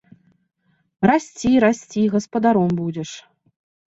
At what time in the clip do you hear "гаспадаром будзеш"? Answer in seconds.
2.15-3.11